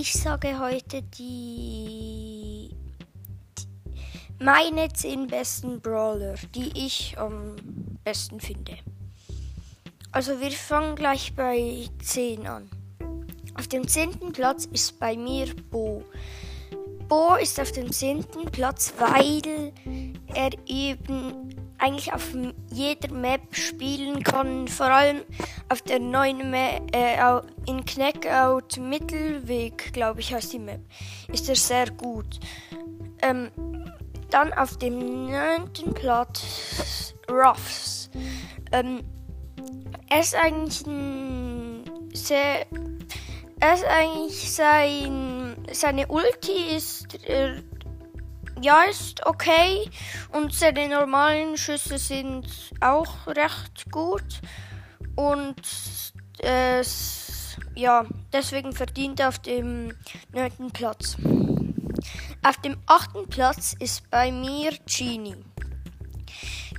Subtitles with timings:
[0.00, 2.70] Ich sage heute die,
[3.58, 3.66] die
[4.38, 7.56] meine zehn besten Brawler, die ich am
[8.04, 8.76] besten finde.
[10.12, 12.70] Also wir fangen gleich bei 10 an.
[13.54, 16.04] Auf dem zehnten Platz ist bei mir Bo.
[17.08, 19.72] Bo ist auf dem zehnten Platz, weil
[20.32, 22.34] er eben eigentlich auf
[22.70, 24.68] jeder Map spielen kann.
[24.68, 25.22] Vor allem
[25.68, 27.16] auf der neuen Map äh,
[27.66, 30.80] in Knackout Mittelweg, glaube ich, heißt die Map,
[31.28, 32.40] ist er sehr gut.
[33.22, 33.50] Ähm,
[34.30, 38.10] dann auf dem neunten Platz Ruffs.
[38.72, 39.04] Ähm,
[40.10, 42.66] er ist eigentlich ein sehr
[43.60, 47.62] er ist eigentlich sein seine Ulti ist äh,
[48.62, 49.88] ja ist okay
[50.32, 52.46] und seine normalen Schüsse sind
[52.80, 54.40] auch recht gut
[55.16, 55.60] und
[56.40, 56.82] äh,
[57.74, 59.92] ja deswegen verdient er auf dem
[60.32, 61.16] neunten Platz.
[62.42, 65.36] Auf dem achten Platz ist bei mir Genie.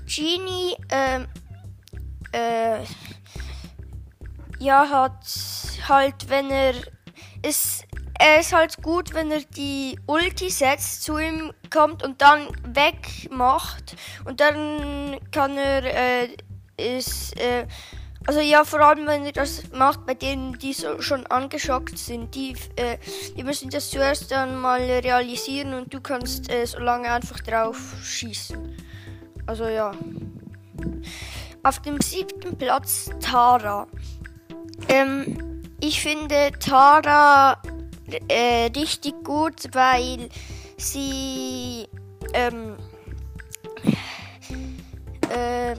[0.06, 1.26] Genie äh,
[2.32, 2.84] äh,
[4.60, 5.26] ja hat
[5.88, 6.74] halt, wenn er
[7.42, 7.86] ist,
[8.20, 13.96] er ist halt gut, wenn er die Ulti setzt, zu ihm kommt und dann wegmacht
[14.26, 16.30] und dann kann er äh,
[16.78, 17.66] ist äh,
[18.28, 22.36] also ja, vor allem wenn er das macht bei denen, die so schon angeschockt sind,
[22.36, 22.98] die, äh,
[23.36, 27.96] die müssen das zuerst dann mal realisieren und du kannst äh, so lange einfach drauf
[28.04, 28.76] schießen.
[29.48, 29.94] Also ja.
[31.64, 33.88] Auf dem siebten Platz Tara.
[34.88, 37.60] Ähm, ich finde Tara
[38.28, 40.30] äh, richtig gut, weil
[40.78, 41.88] sie
[42.34, 42.78] ähm,
[45.32, 45.78] ähm,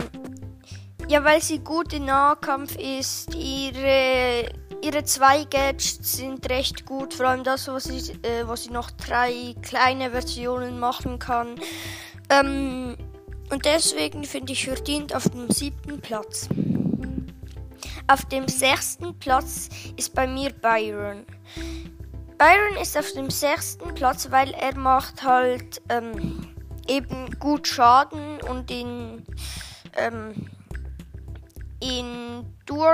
[1.08, 3.34] ja, weil sie gut im Nahkampf ist.
[3.34, 4.48] Ihre
[4.82, 8.90] ihre zwei Gadgets sind recht gut, vor allem das, was sie, äh, wo sie noch
[8.90, 11.56] drei kleine Versionen machen kann.
[12.30, 12.96] Ähm,
[13.50, 16.48] und deswegen finde ich verdient auf dem siebten Platz.
[18.06, 21.24] Auf dem sechsten Platz ist bei mir Byron.
[22.40, 26.54] Byron ist auf dem sechsten Platz, weil er macht halt ähm,
[26.88, 29.26] eben gut Schaden und in
[29.98, 30.48] ähm,
[31.80, 32.46] in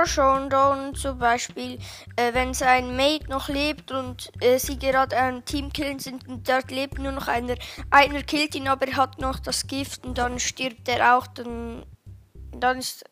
[0.03, 1.79] Showdown zum Beispiel,
[2.17, 6.49] äh, wenn sein Mate noch lebt und äh, sie gerade ein Team killen sind und
[6.49, 7.55] dort lebt nur noch einer,
[7.89, 11.85] einer killt ihn, aber er hat noch das Gift und dann stirbt er auch, dann,
[12.51, 13.05] dann ist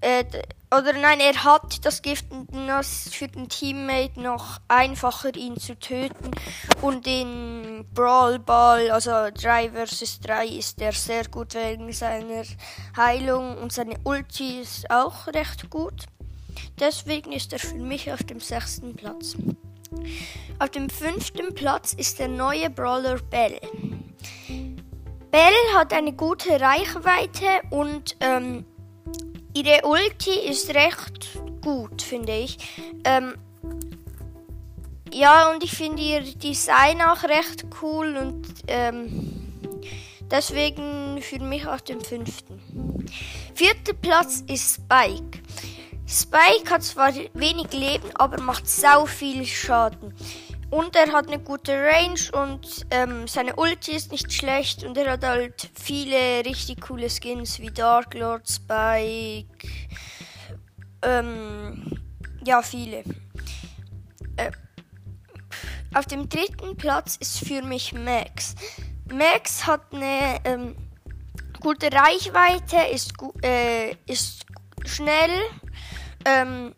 [0.00, 0.24] äh,
[0.76, 5.78] oder nein, er hat das Gift und das für den Teammate noch einfacher, ihn zu
[5.78, 6.30] töten.
[6.82, 12.42] Und in Brawl Ball, also 3 vs 3, ist er sehr gut wegen seiner
[12.96, 16.06] Heilung und seine Ulti ist auch recht gut.
[16.80, 19.36] Deswegen ist er für mich auf dem sechsten Platz.
[20.58, 23.60] Auf dem fünften Platz ist der neue Brawler Bell.
[25.30, 28.64] Bell hat eine gute Reichweite und ähm,
[29.54, 32.58] Ihre Ulti ist recht gut, finde ich.
[33.04, 33.34] Ähm,
[35.12, 39.52] ja, und ich finde ihr Design auch recht cool und ähm,
[40.28, 42.60] deswegen für mich auf dem fünften.
[43.54, 45.38] Vierter Platz ist Spike.
[46.06, 50.14] Spike hat zwar wenig Leben, aber macht sau viel Schaden.
[50.74, 55.12] Und er hat eine gute Range und ähm, seine Ulti ist nicht schlecht und er
[55.12, 59.68] hat halt viele richtig coole Skins wie Dark Lord, Spike.
[61.00, 61.92] Ähm,
[62.44, 63.04] ja, viele.
[64.36, 64.50] Äh,
[65.94, 68.56] auf dem dritten Platz ist für mich Max.
[69.12, 70.74] Max hat eine ähm,
[71.60, 74.44] gute Reichweite, ist, gu äh, ist
[74.84, 75.40] schnell
[76.24, 76.74] ähm,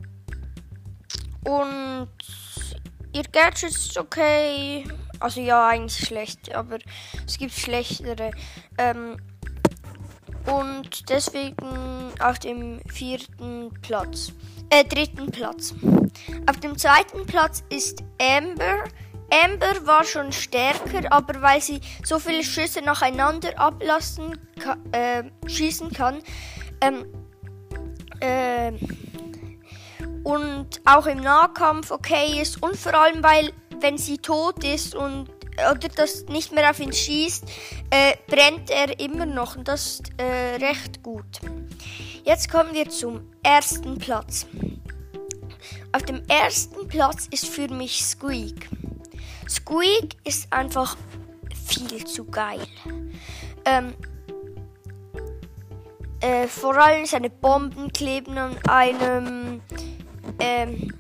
[1.47, 2.11] und
[3.17, 4.85] Ihr Gadget ist okay.
[5.21, 6.77] Also ja, eigentlich schlecht, aber
[7.27, 8.31] es gibt schlechtere.
[8.77, 9.17] Ähm,
[10.45, 14.35] und deswegen auf dem vierten Platz.
[14.69, 15.75] Äh, dritten Platz.
[16.47, 18.85] Auf dem zweiten Platz ist Amber.
[19.31, 24.39] Amber war schon stärker, aber weil sie so viele Schüsse nacheinander ablassen,
[24.93, 26.23] äh, schießen kann,
[26.83, 27.07] ähm,
[28.21, 28.73] äh,
[30.27, 35.31] und auch im Nahkampf okay ist und vor allem, weil wenn sie tot ist und
[35.71, 37.45] oder das nicht mehr auf ihn schießt,
[37.91, 41.41] äh, brennt er immer noch und das ist äh, recht gut.
[42.25, 44.47] Jetzt kommen wir zum ersten Platz.
[45.93, 48.69] Auf dem ersten Platz ist für mich Squeak.
[49.49, 50.97] Squeak ist einfach
[51.69, 52.67] viel zu geil.
[53.65, 53.95] Ähm,
[56.21, 59.61] äh, vor allem seine Bomben kleben an einem
[60.39, 60.93] ähm,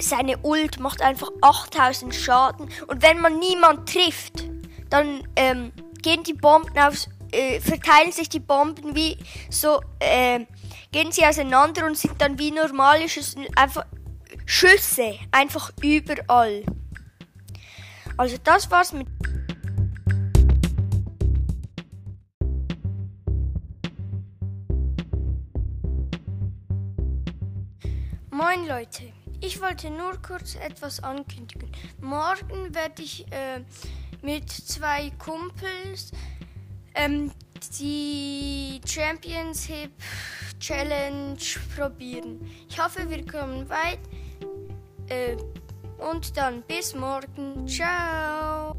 [0.00, 2.68] seine Ult macht einfach 8000 Schaden.
[2.86, 4.44] Und wenn man niemand trifft,
[4.90, 5.72] dann ähm,
[6.02, 9.16] gehen die Bomben aufs, äh, verteilen sich die Bomben wie
[9.50, 10.40] so, äh,
[10.92, 13.84] gehen sie auseinander und sind dann wie normale Schüsse, einfach
[14.46, 16.64] Schüsse, einfach überall.
[18.16, 19.08] Also das war's mit
[28.36, 31.70] Moin Leute, ich wollte nur kurz etwas ankündigen.
[32.00, 33.60] Morgen werde ich äh,
[34.22, 36.10] mit zwei Kumpels
[36.96, 37.30] ähm,
[37.78, 39.92] die Championship
[40.58, 41.38] Challenge
[41.76, 42.40] probieren.
[42.68, 44.00] Ich hoffe, wir kommen weit.
[45.08, 45.36] Äh,
[45.98, 47.68] und dann bis morgen.
[47.68, 48.74] Ciao.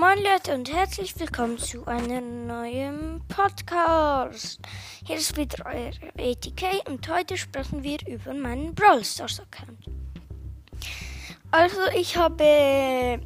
[0.00, 4.58] Moin Leute und herzlich willkommen zu einem neuen Podcast.
[5.04, 9.84] Hier ist wieder euer ATK und heute sprechen wir über meinen Brawl Stars Account.
[11.50, 13.20] Also ich habe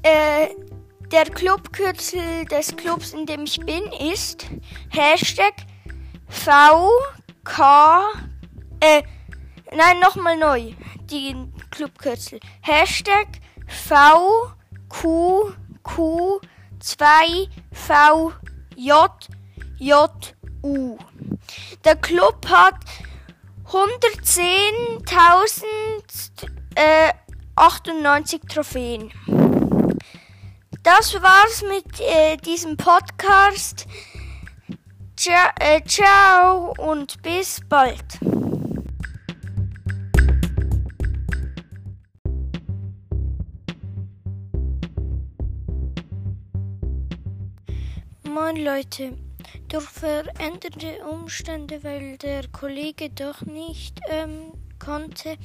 [0.01, 0.49] Äh,
[1.09, 4.47] der Clubkürzel des Clubs, in dem ich bin, ist
[4.89, 5.53] Hashtag
[6.27, 7.61] VK.
[8.81, 9.03] Äh,
[9.71, 10.73] nein, nochmal neu.
[11.09, 11.33] Die
[11.71, 12.41] Clubkürzel.
[12.61, 13.27] Hashtag
[13.67, 14.57] VK.
[14.93, 16.39] Q, Q,
[16.79, 18.31] 2, V,
[18.75, 19.09] J,
[19.79, 20.99] J, U.
[21.83, 22.75] Der Club hat
[23.67, 27.11] 110.098 äh,
[28.47, 29.11] Trophäen.
[30.83, 33.87] Das war's mit äh, diesem Podcast.
[35.17, 38.19] Ciao, äh, ciao und bis bald.
[48.33, 49.15] Moin Leute,
[49.67, 55.37] durch veränderte Umstände, weil der Kollege doch nicht ähm, konnte,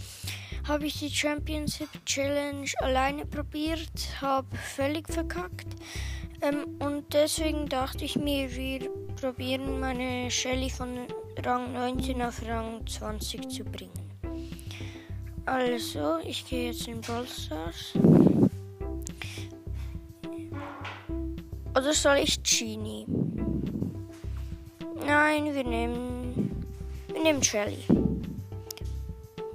[0.66, 3.90] habe ich die Championship Challenge alleine probiert,
[4.22, 5.66] habe völlig verkackt.
[6.40, 8.88] Ähm, und deswegen dachte ich mir, wir
[9.20, 10.88] probieren meine Shelly von
[11.44, 13.92] Rang 19 auf Rang 20 zu bringen.
[15.44, 17.92] Also, ich gehe jetzt in Brawl Stars.
[21.78, 23.06] Oder soll ich Genie?
[25.06, 26.66] Nein, wir nehmen.
[27.06, 27.78] Wir nehmen Shelly.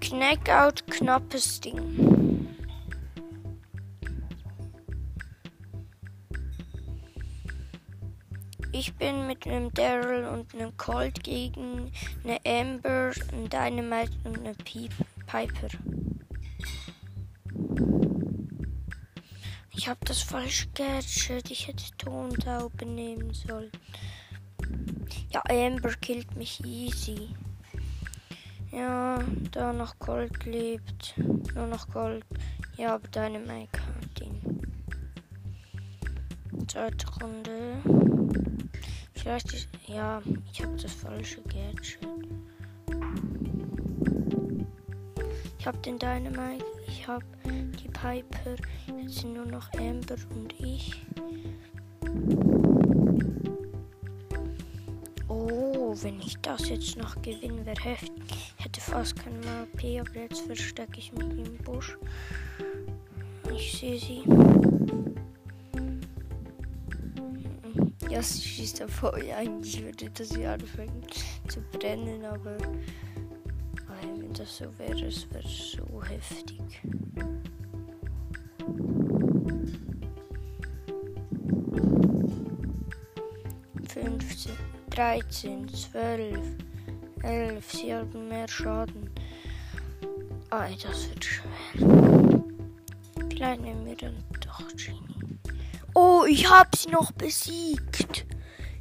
[0.00, 2.03] Knackout knappes Ding.
[8.76, 11.92] Ich bin mit einem Daryl und einem Colt gegen
[12.24, 14.54] eine Amber, ein Dynamite und eine
[15.26, 15.68] Piper.
[19.76, 21.52] Ich habe das falsche Gadget.
[21.52, 23.70] Ich hätte Tontaube nehmen sollen.
[25.30, 27.28] Ja, Amber killt mich easy.
[28.72, 29.22] Ja,
[29.52, 31.14] da noch Gold lebt.
[31.54, 32.24] Nur noch Gold.
[32.76, 34.60] Ja, aber Dynamite hat ihn.
[36.66, 38.13] Zweite Runde.
[39.24, 39.68] Vielleicht ist.
[39.86, 40.20] Ja,
[40.52, 41.98] ich habe das falsche Gadget.
[45.58, 48.56] Ich habe den Dynamite, ich habe die Piper.
[49.00, 51.06] Jetzt sind nur noch Amber und ich.
[55.28, 58.52] Oh, wenn ich das jetzt noch gewinne, wäre heftig.
[58.58, 61.96] Ich hätte fast kein MP, aber jetzt verstecke ich mich im Busch.
[63.50, 64.22] Ich sehe sie.
[68.10, 69.18] Ja, sie schießt davor.
[69.22, 71.02] Ja, eigentlich würde das hier anfangen
[71.48, 72.56] zu brennen, aber
[74.02, 76.60] wenn das so wäre, es wäre so heftig.
[83.88, 84.52] Fünfzehn,
[84.90, 86.38] dreizehn, zwölf,
[87.22, 87.72] elf.
[87.72, 89.08] Sie haben mehr Schaden.
[90.50, 92.42] Ah, das wird schwer.
[93.30, 95.13] Vielleicht nehmen wir dann doch Genie.
[95.96, 98.26] Oh, ich hab sie noch besiegt.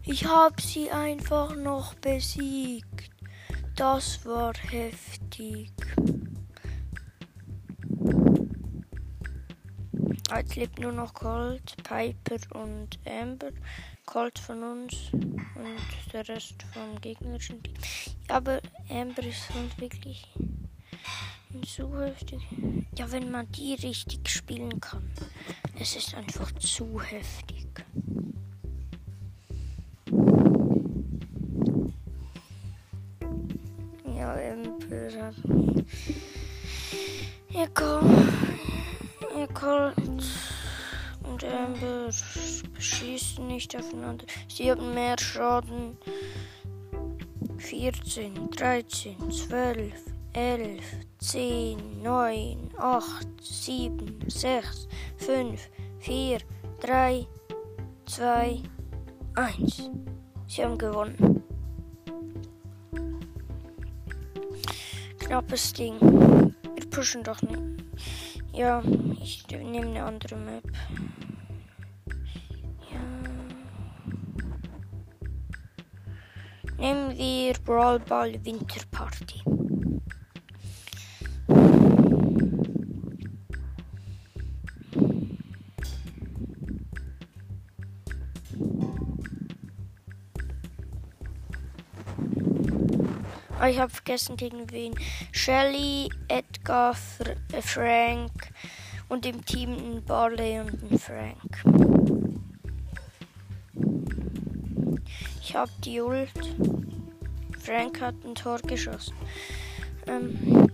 [0.04, 3.12] Ich hab sie einfach noch besiegt.
[3.76, 5.72] Das war heftig.
[10.32, 13.52] Ah, jetzt lebt nur noch Colt, Piper und Amber.
[14.08, 17.76] Colt von uns und der Rest vom gegnerischen Team.
[18.28, 20.28] Aber Amber ist halt wirklich
[21.62, 22.42] zu heftig.
[22.98, 25.10] Ja, wenn man die richtig spielen kann.
[25.80, 27.68] Es ist einfach zu heftig.
[34.06, 34.36] Ja,
[35.22, 35.36] hat.
[37.50, 38.28] Ja, komm.
[39.38, 39.96] Ja, Colt
[41.24, 42.10] und Amber
[42.80, 44.26] schießen nicht aufeinander.
[44.48, 45.98] Sie haben mehr Schaden.
[47.58, 50.82] 14, 13, 12, 11,
[51.20, 54.88] 10, 9, 8, 7, 6,
[55.18, 56.40] 5, 4,
[56.82, 57.28] 3,
[58.06, 58.64] 2,
[59.36, 59.90] 1.
[60.48, 61.44] Sie haben gewonnen.
[65.20, 66.00] Knappes Ding.
[66.02, 67.62] Wir pushen doch nicht.
[68.54, 68.84] Ja,
[69.22, 70.64] ich nehme eine andere Map.
[76.78, 79.63] Nehmen wir Brawl Ball Winterparty.
[93.64, 94.94] Oh, ich habe vergessen gegen wen.
[95.32, 98.50] Shelly, Edgar, Fr äh, Frank
[99.08, 101.64] und im Team ein Barley und ein Frank.
[105.42, 106.30] Ich habe die Ult.
[107.58, 109.16] Frank hat ein Tor geschossen.
[110.08, 110.68] Ähm,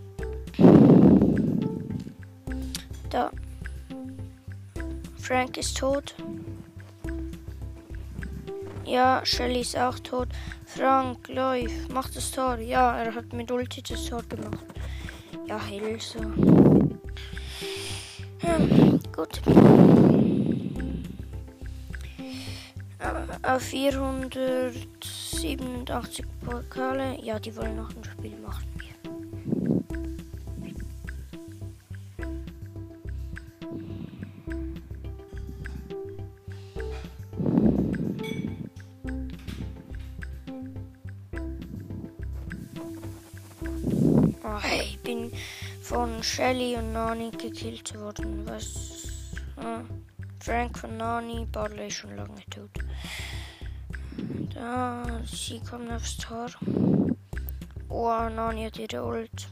[3.11, 3.29] da.
[5.19, 6.15] Frank ist tot.
[8.89, 10.29] Ja, Shelly ist auch tot.
[10.65, 12.57] Frank, läuft, macht das Tor.
[12.57, 14.65] Ja, er hat mit Ulti das Tor gemacht.
[15.45, 16.17] Ja, Hilfe.
[18.41, 19.41] Ähm, gut.
[23.43, 27.15] Auf 487 Pokale.
[27.21, 28.01] Ja, die wollen noch ein
[46.29, 48.45] Shelly und Nani gekillt worden.
[48.45, 49.33] Was?
[49.57, 49.81] Ah,
[50.39, 52.69] Frank von Nani, Barley schon lange tot.
[54.53, 56.49] Da, sie kommen aufs Tor.
[57.89, 59.47] Oh, Nani hat ihre Ult.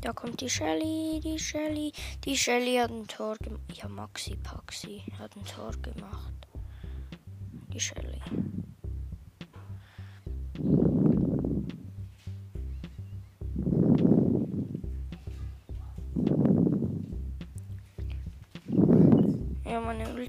[0.00, 1.92] Da kommt die Shelly, die Shelly.
[2.24, 3.62] Die Shelly hat ein Tor gemacht.
[3.74, 6.46] Ja, Maxi Paxi hat ein Tor gemacht.
[7.72, 8.22] Die Shelly.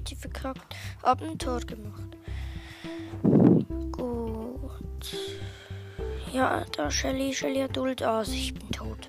[0.06, 0.76] Ulti verkackt.
[1.02, 2.16] Hab ein Tor gemacht.
[3.90, 5.16] Gut.
[6.32, 8.28] Ja, da Shelly, Shelly hat Ult aus.
[8.28, 9.08] Ich bin tot.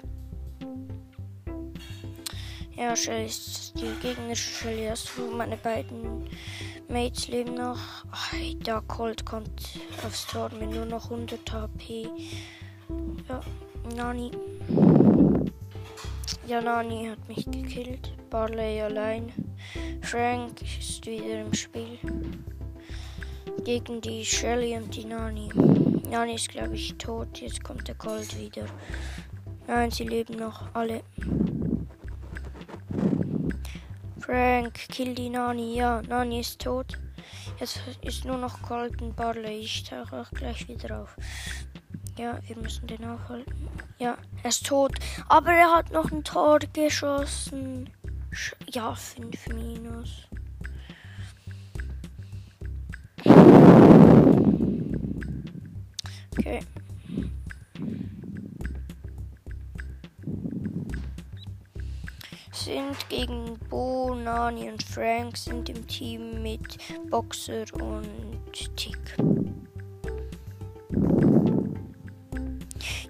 [2.75, 4.87] Ja, Shelly ist die gegnerische Shelly.
[4.87, 6.27] Hast du meine beiden
[6.87, 7.77] Mates leben noch?
[8.63, 12.09] Da Colt kommt aufs Tor mit nur noch 100 HP.
[13.29, 13.41] Ja,
[13.95, 14.31] Nani.
[16.47, 18.13] Ja, Nani hat mich gekillt.
[18.31, 19.31] Barley allein.
[20.01, 21.99] Frank ist wieder im Spiel.
[23.63, 25.49] Gegen die Shelly und die Nani.
[26.09, 27.39] Nani ist, glaube ich, tot.
[27.39, 28.65] Jetzt kommt der Colt wieder.
[29.67, 31.01] Nein, sie leben noch alle.
[34.19, 35.75] Frank, kill die Nani.
[35.75, 36.97] Ja, Nani ist tot.
[37.59, 39.59] Jetzt ist nur noch Colt und Barley.
[39.59, 41.15] Ich tauche auch gleich wieder auf.
[42.17, 43.69] Ja, wir müssen den aufhalten.
[43.99, 44.93] Ja, er ist tot.
[45.27, 47.89] Aber er hat noch ein Tor geschossen.
[48.71, 50.27] Ja, 5 minus.
[56.37, 56.59] Okay.
[62.51, 66.77] Sind gegen Bo, Nani und Frank sind im Team mit
[67.09, 69.17] Boxer und Tick.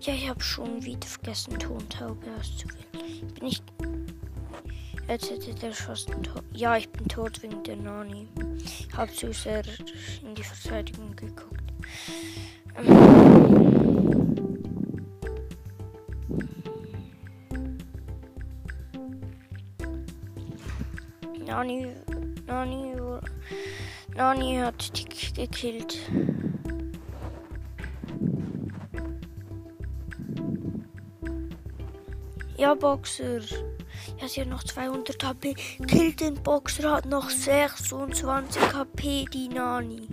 [0.01, 3.33] Ja, ich habe schon wieder vergessen, Tontaube auszuwählen.
[3.33, 3.61] Bin ich
[5.07, 6.43] der fast ein Tor.
[6.53, 8.27] Ja, ich bin tot wegen der Nani.
[8.95, 9.63] Hab zu sehr
[10.21, 11.63] in die Verteidigung geguckt.
[21.45, 21.87] Nani,
[22.45, 22.93] Nani,
[24.15, 25.97] Nani hat Tick gekillt.
[32.57, 33.41] Ja, Boxer.
[34.19, 35.53] Ja, sie hat noch 200 HP.
[35.53, 40.07] Kill den Boxer, hat noch 26 HP, die Nani.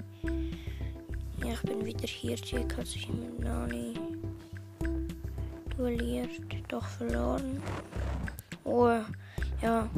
[1.42, 2.36] Ja, ich bin wieder hier.
[2.36, 3.94] Jack hat sich mit Nani
[5.76, 6.30] duelliert.
[6.68, 7.62] Doch verloren.
[8.64, 8.88] Oh,
[9.62, 9.88] ja.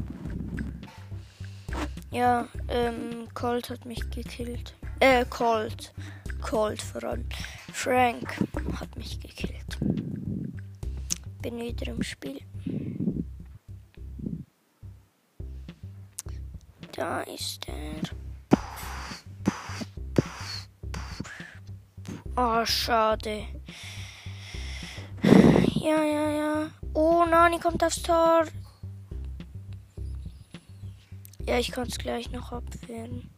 [2.10, 4.74] Ja, ähm, Colt hat mich gekillt.
[5.00, 5.92] Äh, Colt.
[6.40, 7.26] Colt vor allem.
[7.72, 8.38] Frank
[8.80, 9.78] hat mich gekillt.
[11.42, 12.40] Bin wieder im Spiel.
[16.96, 18.00] Da ist er.
[22.34, 23.44] Oh, schade.
[25.74, 26.70] Ja, ja, ja.
[26.94, 28.46] Oh, Nani kommt aufs Tor.
[31.46, 33.30] Ja, ich kann es gleich noch abwehren.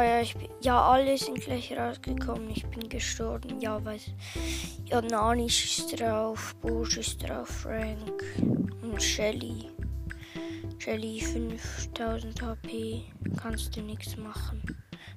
[0.00, 2.48] Ah ja, ich bin, ja, alle sind gleich rausgekommen.
[2.48, 3.60] Ich bin gestorben.
[3.60, 4.00] Ja, weil
[4.86, 8.24] ja, Nani schießt drauf, Bo schießt drauf, Frank
[8.80, 9.68] und Shelly.
[10.78, 13.02] Shelly 5000 HP,
[13.42, 14.62] kannst du nichts machen.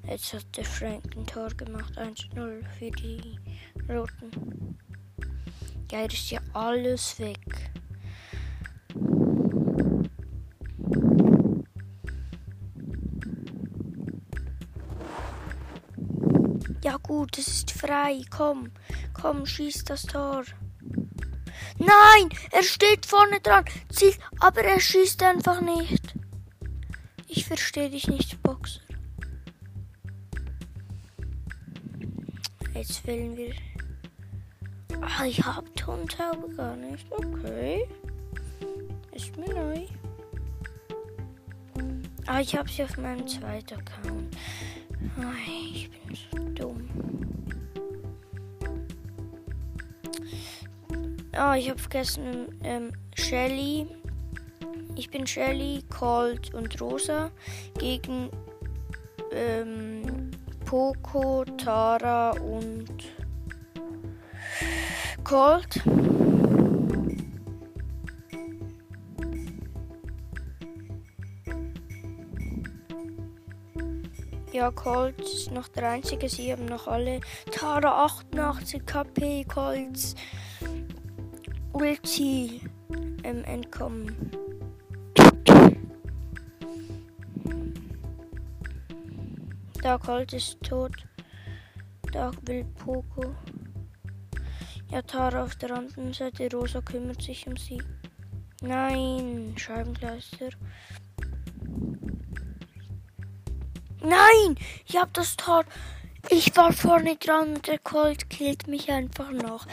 [0.05, 3.39] Jetzt hat der Frank ein Tor gemacht, 1-0 für die
[3.87, 4.77] Roten.
[5.93, 7.71] Ja, ist ja alles weg.
[17.23, 18.21] Gut, es ist frei.
[18.29, 18.69] Komm,
[19.13, 20.43] komm, schieß das Tor.
[21.77, 23.63] Nein, er steht vorne dran.
[23.89, 26.15] Ziel, aber er schießt einfach nicht.
[27.29, 28.81] Ich verstehe dich nicht, Boxer.
[32.73, 33.53] Jetzt wählen wir.
[34.99, 37.09] Ah, ich habe Tontaube gar nicht.
[37.09, 37.87] Okay.
[39.13, 39.85] Ist mir neu.
[42.25, 44.35] Ah, ich habe sie auf meinem zweiten Account.
[45.47, 47.12] Ich bin so dumm.
[51.35, 53.87] Ah, ich habe vergessen, ähm, Shelly.
[54.95, 57.31] Ich bin Shelly, Colt und Rosa
[57.79, 58.29] gegen
[59.31, 60.29] ähm,
[60.63, 62.87] Poco, Tara und
[65.23, 65.81] Colt.
[74.51, 76.29] Ja, Colt ist noch der einzige.
[76.29, 77.21] Sie haben noch alle.
[77.51, 80.13] Tara 88 KP, Colts
[81.73, 82.61] Ulti
[83.23, 84.31] ähm, entkommen.
[89.81, 90.93] Da Colt ist tot.
[92.11, 93.35] Da will Poco.
[94.91, 96.49] Ja, Tara auf der anderen Seite.
[96.53, 97.81] Rosa kümmert sich um sie.
[98.61, 100.49] Nein, Scheibenkleister.
[104.01, 104.55] Nein,
[104.85, 105.65] ich hab das Tor.
[106.29, 109.65] Ich war vorne dran und der Colt killt mich einfach noch.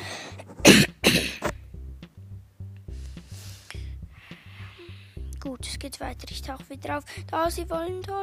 [5.51, 6.29] Gut, es geht weiter.
[6.31, 7.05] Ich tauche wieder auf.
[7.27, 8.23] Da, sie wollen Tor.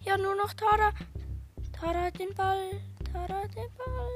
[0.00, 0.92] Ja, nur noch Tara.
[1.78, 2.70] Tara hat den Ball.
[3.12, 4.08] Tara hat den Ball.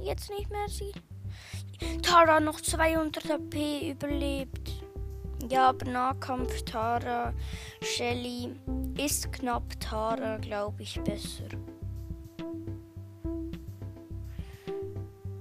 [0.00, 0.90] Jetzt nicht mehr sie.
[2.00, 4.82] Tara noch 200 HP überlebt.
[5.50, 7.34] Ja, aber Nahkampf Tara,
[7.82, 8.56] Shelly
[8.96, 11.48] ist knapp Tara, glaube ich, besser.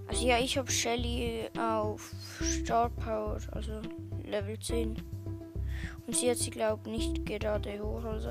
[0.09, 3.79] Also ja, ich habe Shelly auf Star Power, also
[4.25, 5.10] Level 10.
[6.07, 8.03] Und sie hat sie, glaube ich, nicht gerade hoch.
[8.03, 8.29] Also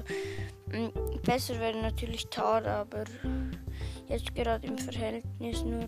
[0.73, 3.05] mm, besser wäre natürlich Tara, aber
[4.09, 5.87] jetzt gerade im Verhältnis nur.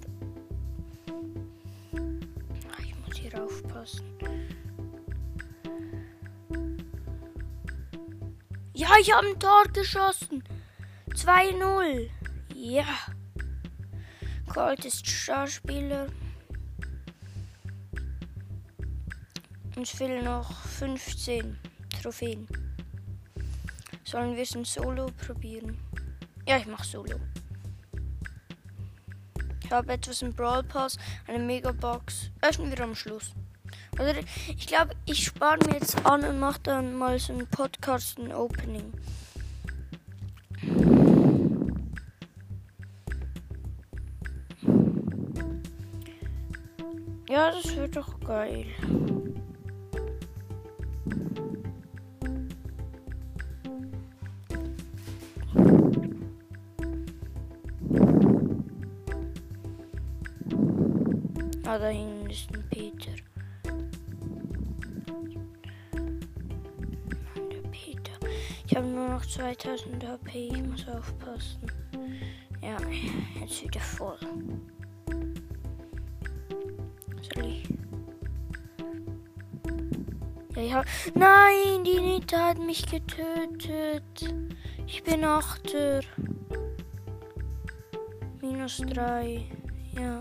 [1.94, 4.04] Ah, ich muss hier aufpassen.
[8.74, 10.42] Ja, ich habe ein Tor geschossen.
[11.10, 12.08] 2-0.
[12.54, 12.84] Ja.
[14.52, 16.06] Colt ist Starspieler.
[19.76, 21.58] Uns fehlen noch 15
[22.02, 22.48] Trophäen.
[24.04, 25.78] Sollen wir es in Solo probieren?
[26.48, 27.16] Ja, ich mache Solo.
[29.62, 32.30] Ich habe etwas im Brawl Pass, eine Megabox.
[32.42, 33.32] Öffnen wir am Schluss.
[33.98, 38.18] Also ich glaube, ich spare mir jetzt an und mache dann mal so ein Podcast
[38.18, 38.92] ein Opening.
[47.28, 48.66] Ja, das wird doch geil.
[61.72, 63.12] Ah, da hinten ist ein Peter.
[67.50, 68.12] Der Peter.
[68.66, 70.48] Ich habe nur noch 2000 HP.
[70.48, 71.62] Ich muss aufpassen.
[72.60, 72.76] Ja,
[73.40, 74.18] jetzt wieder voll.
[77.34, 77.66] Soll ich?
[80.54, 80.84] Ja, ja.
[81.14, 84.34] Nein, die Nita hat mich getötet.
[84.86, 86.00] Ich bin Achter.
[88.42, 89.46] Minus 3.
[89.94, 90.20] Ja.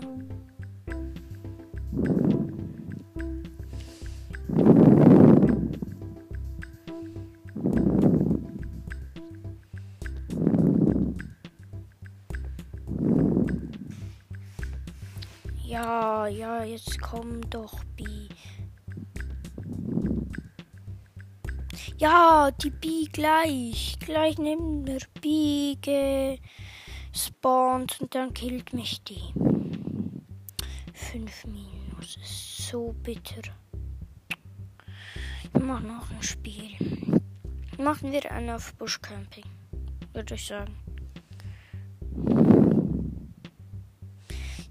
[17.12, 18.28] komm doch, Bi.
[21.98, 23.98] Ja, die Bi gleich.
[24.00, 25.76] Gleich neben der Bi
[27.12, 29.34] gespawnt und dann killt mich die.
[30.94, 33.42] 5 Minus ist so bitter.
[35.42, 36.70] Ich mach noch ein Spiel.
[37.76, 39.44] Machen wir einen auf Buschcamping,
[40.14, 40.81] würde ich sagen.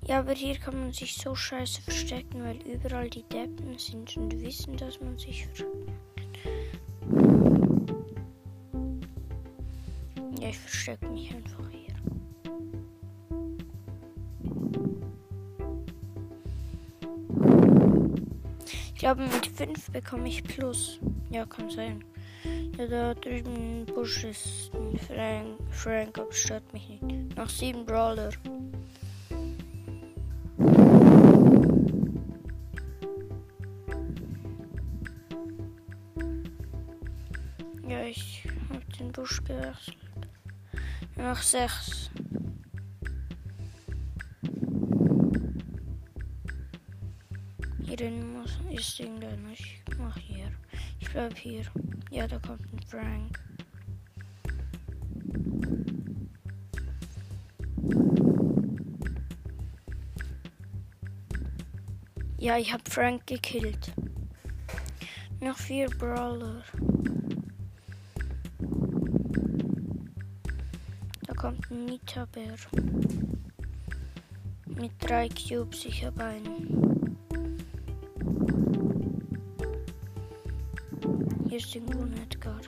[0.07, 4.41] Ja, aber hier kann man sich so scheiße verstecken, weil überall die Deppen sind und
[4.41, 5.71] wissen, dass man sich versteckt.
[10.39, 11.95] Ja, ich verstecke mich einfach hier.
[18.93, 20.99] Ich glaube, mit 5 bekomme ich Plus.
[21.29, 22.03] Ja, kann sein.
[22.77, 27.37] Ja, da drüben Busch ist ein Frank, Frank aber stört mich nicht.
[27.37, 28.31] Noch 7 Brawler.
[39.21, 39.97] Busch gewechselt.
[41.15, 42.09] Noch sechs.
[47.83, 49.51] Hier drin muss, ist irgendeiner.
[49.51, 50.51] Ich mach hier.
[50.99, 51.61] Ich bleib hier.
[52.09, 53.39] Ja, da kommt ein Frank.
[62.39, 63.93] Ja, ich hab Frank gekillt.
[65.39, 66.63] Noch vier Brawler.
[71.41, 72.53] Kommt ein Nita-Bär.
[74.67, 77.17] Mit drei Cubes, ich habe einen.
[81.49, 82.61] Hier ist irgendwo ein Edgar.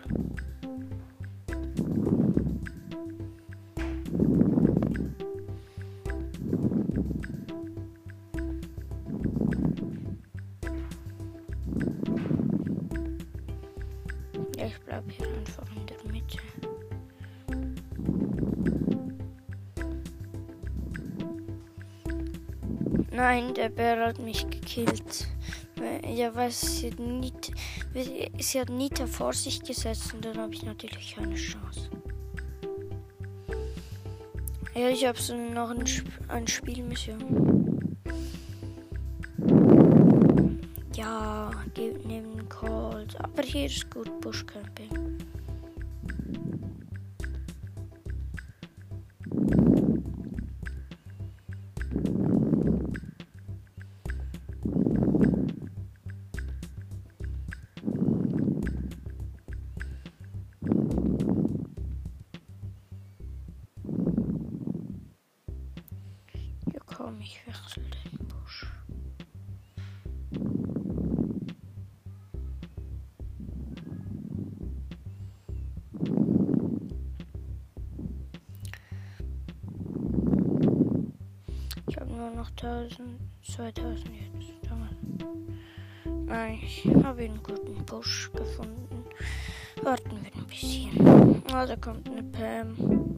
[23.25, 25.29] Nein, der Bär hat mich gekillt.
[26.05, 27.53] Ja, weil sie nicht,
[28.38, 31.89] sie hat Nita vor sich gesetzt und dann habe ich natürlich keine Chance.
[34.75, 37.97] Ja, ich habe so noch ein, Sp ein Spielmission.
[40.93, 43.15] Ja, neben Calls.
[43.15, 45.12] Aber hier ist gut Buschcamping.
[82.63, 84.62] 2000, 2000 jetzt.
[86.62, 89.04] Ich habe einen guten Push gefunden.
[89.82, 91.43] Warten wir ein bisschen.
[91.52, 93.17] Ah, da kommt eine Pam.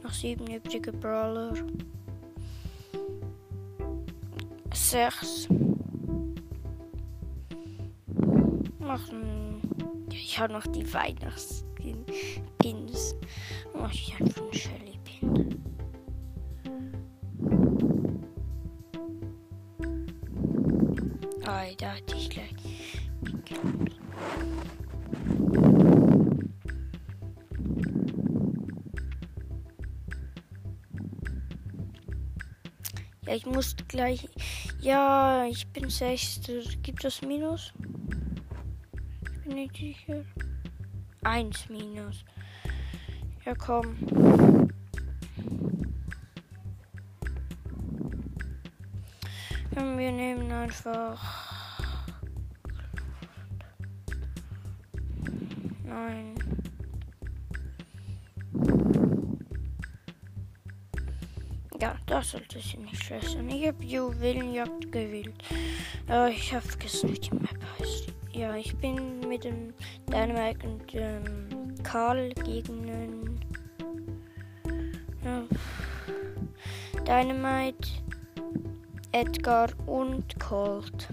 [0.00, 1.54] Noch sieben übrige Brawler.
[4.72, 5.48] Sechs.
[8.78, 9.60] Machen.
[10.12, 11.64] Ich habe noch die Weihnachtspins.
[13.74, 14.83] Mach ich einfach schnell.
[21.46, 22.54] Ei, da hatte ich gleich.
[33.26, 34.28] Ja, ich muss gleich.
[34.80, 36.60] Ja, ich bin Sechster.
[36.82, 37.72] Gibt das Minus?
[39.22, 40.24] Ich bin nicht sicher.
[41.22, 42.24] Eins Minus.
[43.44, 44.63] Ja, komm.
[49.84, 51.20] Und wir nehmen einfach.
[55.84, 56.34] Nein.
[61.78, 63.46] Ja, das sollte sie nicht stressen.
[63.50, 65.34] Ich habe Juwelenjagd gewählt.
[66.08, 68.06] Aber ich habe vergessen, wie die Map heißt.
[68.32, 69.74] Ja, ich bin mit dem
[70.08, 72.88] Dynamite und ähm, Karl gegen.
[75.22, 75.42] Ja,
[77.06, 77.93] Dynamite,
[79.14, 81.08] Edgar und Colt.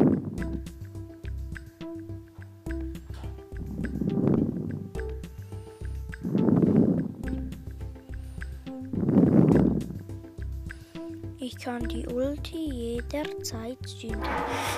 [11.38, 14.20] Ich kann die Ulti jederzeit zünden.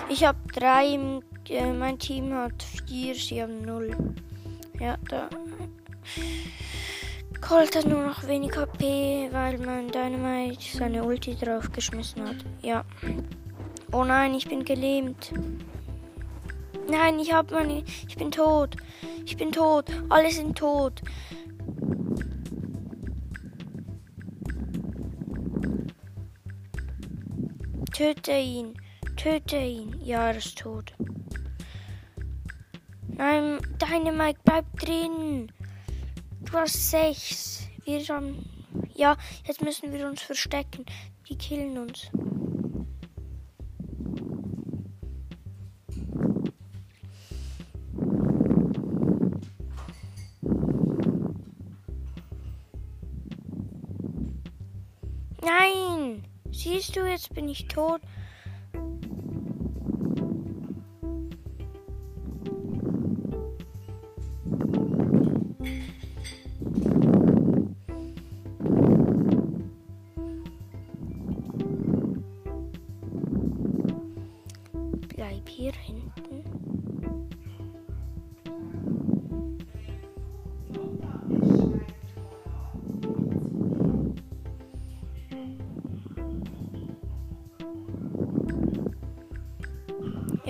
[0.10, 1.00] Ich habe drei,
[1.48, 3.96] äh, mein Team hat vier, sie haben null.
[4.82, 5.30] Ja, da.
[7.48, 12.38] Colt hat nur noch wenig HP, weil mein Dynamite seine Ulti draufgeschmissen hat.
[12.62, 12.86] Ja.
[13.92, 15.34] Oh nein, ich bin gelähmt.
[16.90, 17.84] Nein, ich hab meine.
[18.08, 18.78] Ich bin tot.
[19.26, 19.92] Ich bin tot.
[20.08, 21.02] Alle sind tot.
[27.92, 28.74] Töte ihn.
[29.18, 30.00] Töte ihn.
[30.02, 30.94] Ja, er ist tot.
[33.10, 35.52] Nein, Dynamite, bleib drin.
[36.54, 37.68] Hast sechs.
[37.84, 38.46] Wir haben.
[38.96, 40.86] Ja, jetzt müssen wir uns verstecken.
[41.28, 42.10] Die killen uns.
[55.42, 56.24] Nein!
[56.52, 58.00] Siehst du, jetzt bin ich tot.
[65.64, 65.93] Bleib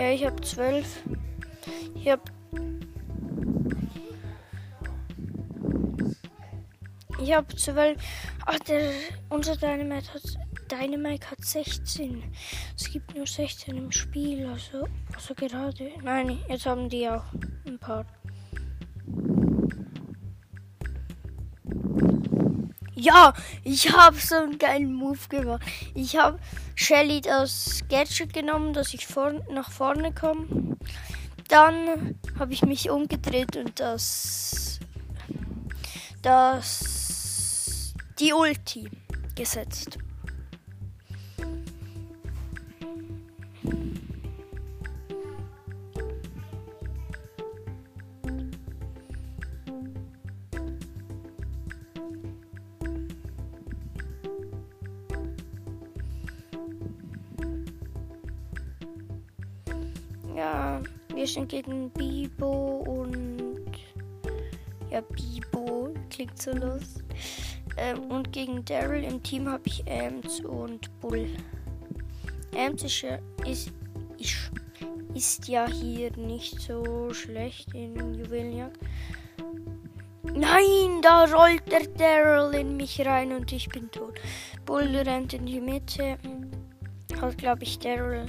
[0.03, 1.01] Ja, ich habe zwölf.
[1.95, 2.23] Ich habe.
[7.21, 7.97] Ich habe zwölf.
[8.45, 8.91] Ach, der,
[9.29, 10.23] unser Dynamite hat,
[10.69, 12.21] Dynamite hat 16.
[12.77, 14.85] Es gibt nur 16 im Spiel, also,
[15.15, 15.91] also gerade.
[16.03, 17.23] Nein, jetzt haben die auch
[17.65, 18.05] ein paar.
[23.03, 23.33] Ja,
[23.65, 25.61] ich habe so einen geilen Move gemacht.
[25.93, 26.39] Ich habe
[26.73, 30.77] Shelly das Gadget genommen, dass ich vor, nach vorne komme.
[31.49, 34.79] Dann habe ich mich umgedreht und das,
[36.21, 38.89] das, die Ulti
[39.35, 39.97] gesetzt.
[60.35, 60.81] Ja,
[61.13, 63.61] wir sind gegen Bibo und
[64.89, 67.03] ja, Bibo klingt so los.
[67.77, 71.27] Ähm, und gegen Daryl im Team habe ich Ams und Bull.
[72.55, 73.71] Ams ist, ja- ist,
[74.19, 74.51] ist,
[75.13, 78.77] ist ja hier nicht so schlecht in Juwelenjagd.
[80.23, 84.19] Nein, da rollt der Daryl in mich rein und ich bin tot.
[84.65, 86.17] Bull rennt in die Mitte.
[87.21, 88.25] Hat, glaube ich, Daryl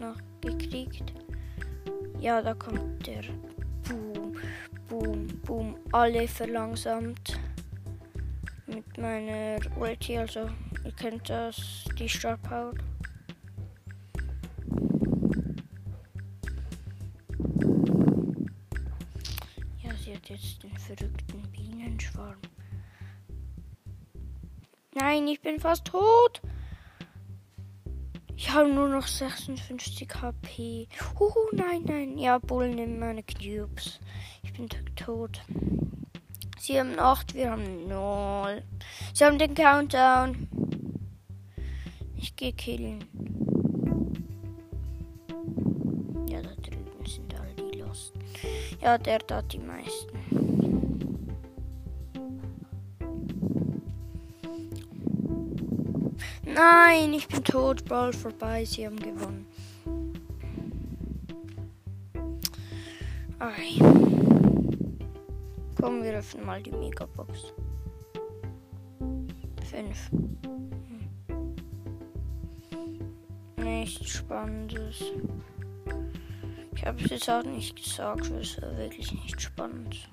[0.00, 1.12] noch gekriegt.
[2.20, 3.22] Ja, da kommt der.
[3.88, 4.36] Boom,
[4.88, 5.76] boom, boom.
[5.92, 7.38] Alle verlangsamt.
[8.66, 10.50] Mit meiner Ulti, also
[10.84, 12.38] ihr kennt das, die Star.
[19.82, 22.36] Ja, sie hat jetzt den verrückten Bienenschwarm.
[24.94, 26.42] Nein, ich bin fast tot.
[28.48, 30.88] Ich habe nur noch 56 HP.
[31.18, 32.16] Huhu, nein, nein.
[32.16, 34.00] Ja, Bull nimmt meine Cubes.
[34.42, 35.42] Ich bin tot.
[36.58, 38.62] Sie haben 8, wir haben 0.
[39.12, 40.48] Sie haben den Countdown.
[42.16, 43.04] Ich gehe killen.
[46.30, 48.14] Ja, da drüben sind all die Lost.
[48.80, 50.17] Ja, der hat die meisten.
[56.58, 57.84] Nein, ich bin tot.
[57.84, 58.64] Brawl vorbei.
[58.64, 59.46] Sie haben gewonnen.
[63.38, 63.78] Ei.
[65.80, 67.52] Komm, wir öffnen mal die Megabox.
[69.70, 70.10] Fünf.
[70.10, 70.36] Hm.
[73.58, 75.04] Nichts Spannendes.
[76.74, 80.10] Ich habe es jetzt auch nicht gesagt, es war wirklich nicht spannend.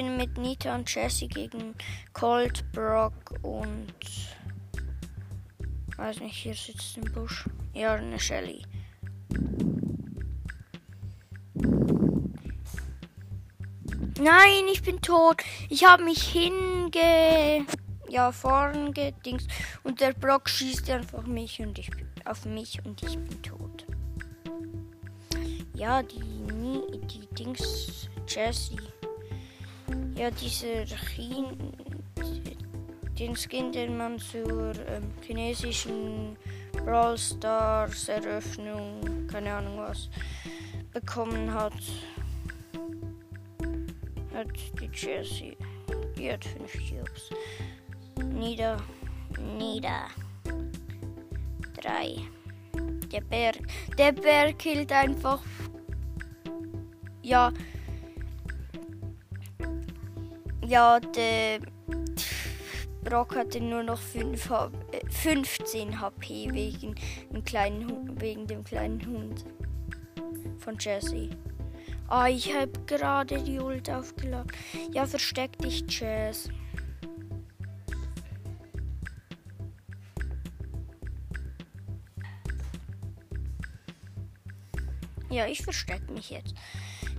[0.00, 1.74] Bin mit Nita und Jesse gegen
[2.14, 3.92] Colt, Brock und
[5.98, 7.46] weiß nicht, hier sitzt im Busch.
[7.74, 8.62] Ja, eine Shelly.
[14.18, 15.42] Nein, ich bin tot.
[15.68, 17.66] Ich habe mich hinge...
[18.08, 19.46] Ja, vorn gedings.
[19.82, 21.90] Und der Brock schießt einfach mich und ich
[22.24, 23.84] auf mich und ich bin tot.
[25.74, 26.18] Ja, die,
[27.06, 28.08] die Dings...
[28.26, 28.78] Jessie.
[30.20, 31.46] Ja, dieser Chin...
[33.18, 36.36] Den Skin, den man zur ähm, chinesischen
[36.72, 40.10] Brawl Stars Eröffnung, keine Ahnung was,
[40.92, 41.72] bekommen hat
[44.34, 45.56] hat die Jessie.
[46.18, 47.30] Die hat fünf Cubes.
[48.34, 48.76] Nieder,
[49.56, 50.08] nieder.
[51.80, 52.16] Drei.
[53.10, 53.56] Der Berg.
[53.96, 55.40] Der Berg killt einfach.
[57.22, 57.50] Ja.
[60.70, 61.58] Ja, der
[63.02, 64.48] Brock hatte nur noch 5,
[65.10, 66.94] 15 HP wegen
[67.32, 69.44] dem kleinen, wegen dem kleinen Hund
[70.58, 71.30] von Jessie.
[72.06, 74.52] Ah, ich habe gerade die Ult aufgeladen.
[74.92, 76.48] Ja, versteck dich, Chess.
[85.30, 86.54] Ja, ich verstecke mich jetzt.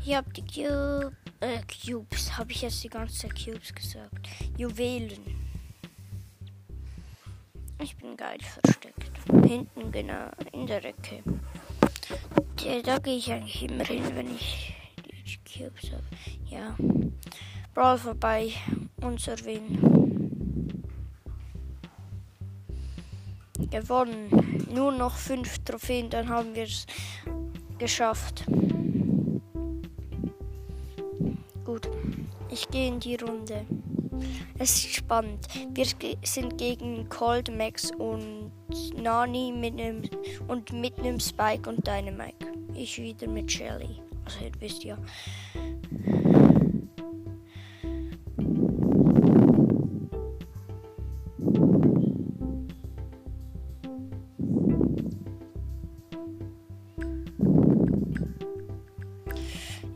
[0.06, 1.12] Ich habe die Cube,
[1.42, 2.38] äh, Cubes.
[2.38, 4.30] Habe ich jetzt die ganze Zeit Cubes gesagt?
[4.58, 5.20] Juwelen.
[7.80, 9.12] Ich bin geil versteckt.
[9.48, 11.24] Hinten genau, in der Ecke.
[12.84, 14.76] Da gehe ich eigentlich immer hin, wenn ich
[15.52, 16.04] Cubes habe.
[16.50, 16.76] Ja.
[17.74, 18.52] Brawl vorbei.
[19.02, 20.84] Unser Win.
[23.70, 24.68] Gewonnen.
[24.74, 26.86] Nur noch fünf Trophäen, dann haben wir es
[27.78, 28.46] geschafft.
[32.52, 33.66] Ich gehe in die Runde.
[34.60, 35.48] Es ist spannend.
[35.74, 35.86] Wir
[36.24, 38.52] sind gegen Cold Max und
[39.02, 40.02] Nani mit nem,
[40.50, 42.48] und mit einem Spike und Dynamite.
[42.74, 44.02] Ich wieder mit Shelly.
[44.26, 44.98] Also ihr wisst ja.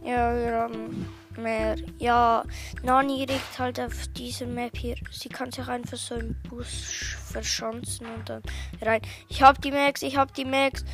[0.05, 1.05] Ja, wir haben
[1.37, 1.75] mehr.
[1.97, 2.43] Ja,
[2.83, 4.95] Nani regt halt auf dieser Map hier.
[5.11, 8.41] Sie kann sich einfach so im Bus verschanzen und dann
[8.81, 9.01] rein.
[9.29, 10.85] Ich hab die Max, ich hab die Max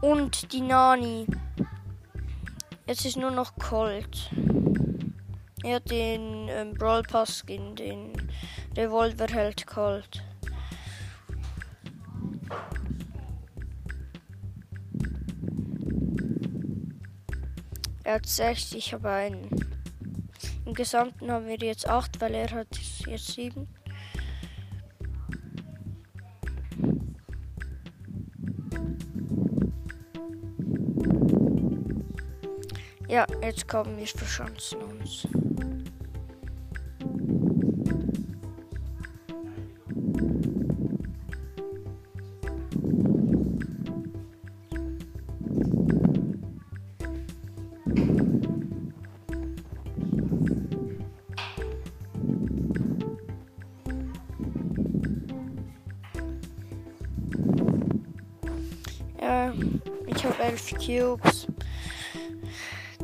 [0.00, 1.26] und die Nani.
[2.86, 4.30] Jetzt ist nur noch Colt.
[5.62, 8.12] Er hat den ähm, Brawl Pass Skin, den
[8.76, 10.22] Revolver hält Colt.
[18.04, 19.48] Er hat 6, ich habe einen.
[20.66, 22.68] Im Gesamten haben wir jetzt 8, weil er hat
[23.06, 23.68] jetzt 7.
[33.08, 35.28] Ja, jetzt kommen wir verschanzen uns.
[60.16, 61.46] Ich habe elf Cubes.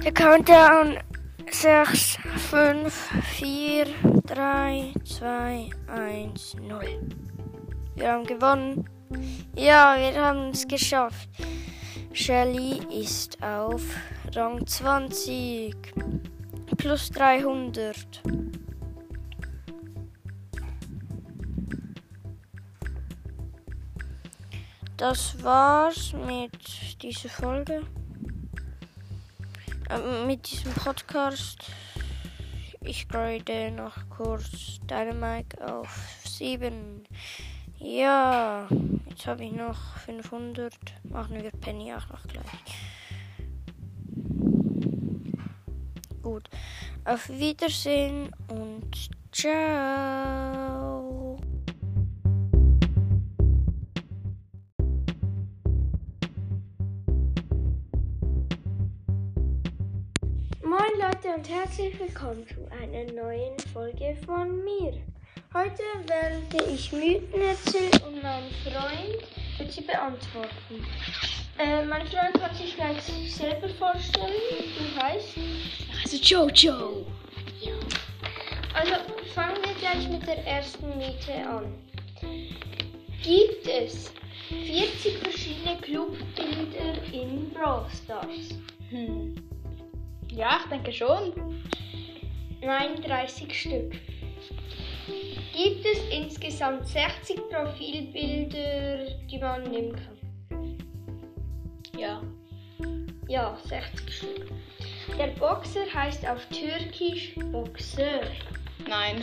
[0.05, 0.99] Der Countdown
[1.51, 2.19] 6,
[2.51, 2.93] 5,
[3.37, 3.87] 4,
[4.27, 6.81] 3, 2, 1, 0.
[7.97, 8.89] Wir haben gewonnen.
[9.57, 11.29] Ja, wir haben es geschafft.
[12.13, 13.83] Shelly ist auf
[14.35, 15.75] Rang 20.
[16.77, 18.23] Plus 300.
[24.99, 27.87] Das war's mit dieser Folge.
[29.91, 31.71] Ähm, mit diesem Podcast.
[32.81, 35.89] Ich grade noch kurz Dynamite auf
[36.25, 37.05] 7.
[37.79, 38.67] Ja,
[39.09, 40.75] jetzt habe ich noch 500.
[41.05, 42.45] Machen wir Penny auch noch gleich.
[46.23, 46.51] Gut.
[47.05, 51.09] Auf Wiedersehen und ciao.
[60.69, 64.93] Moin Leute und herzlich willkommen zu einer neuen Folge von mir.
[65.55, 69.25] Heute werde ich Mythen erzählen und mein Freund
[69.57, 70.87] wird sie beantworten.
[71.59, 73.03] Äh, mein Freund kann sich gleich
[73.33, 74.31] selber vorstellen.
[74.77, 75.39] Du heißt?
[76.05, 77.07] Also Jojo.
[77.63, 77.73] Ja.
[78.75, 78.93] Also
[79.35, 81.73] fangen wir gleich mit der ersten Mythe an.
[83.23, 84.13] Gibt es
[84.51, 88.51] 40 verschiedene Clubbilder in Brawl Stars?
[88.91, 89.35] Hm.
[90.39, 91.33] Ja, ich denke schon.
[92.61, 93.93] Nein, 30 Stück.
[95.53, 100.79] Gibt es insgesamt 60 Profilbilder, die man nehmen kann?
[101.99, 102.23] Ja.
[103.27, 104.53] Ja, 60 Stück.
[105.19, 108.21] Der Boxer heißt auf Türkisch Boxer.
[108.89, 109.21] Nein.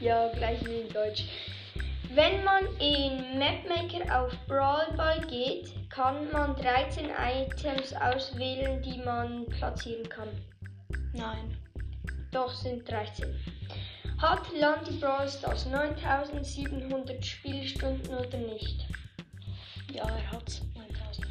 [0.00, 1.24] Ja, gleich wie in Deutsch.
[2.12, 9.46] Wenn man in Mapmaker auf Brawl Ball geht, kann man 13 Items auswählen, die man
[9.46, 10.28] platzieren kann.
[11.12, 11.56] Nein.
[12.32, 13.32] Doch sind 13.
[14.18, 18.88] Hat Landy Brawl Stars 9700 Spielstunden oder nicht?
[19.92, 21.26] Ja, er hat 9000.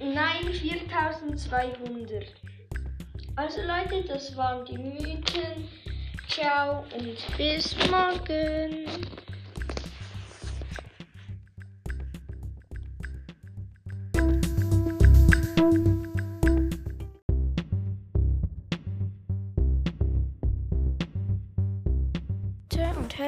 [0.00, 2.26] Nein, 4200.
[3.36, 5.66] Also Leute, das waren die Mythen.
[6.28, 8.86] Ciao und bis morgen.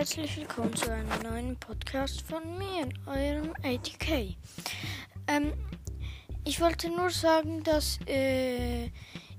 [0.02, 4.34] Herzlich willkommen zu einem neuen Podcast von mir, eurem ATK.
[5.28, 5.52] Ähm,
[6.44, 8.86] ich wollte nur sagen, dass äh,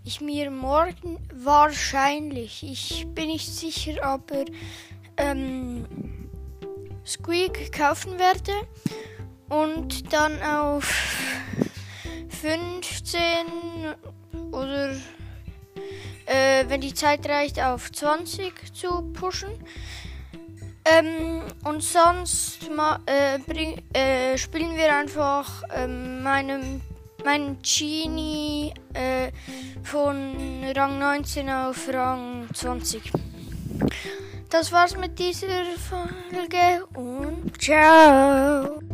[0.05, 4.45] ich mir morgen wahrscheinlich, ich bin nicht sicher, aber
[5.17, 5.85] ähm,
[7.05, 8.53] Squeak kaufen werde
[9.49, 10.85] und dann auf
[12.41, 13.17] 15
[14.53, 14.95] oder
[16.25, 19.51] äh, wenn die Zeit reicht, auf 20 zu pushen.
[20.85, 26.81] Ähm, und sonst ma, äh, bring, äh, spielen wir einfach ähm, meinem,
[27.23, 29.31] meinen Genie äh,
[29.83, 30.35] von
[30.75, 33.11] Rang 19 auf Rang 20.
[34.49, 38.92] Das war's mit dieser Folge und ciao!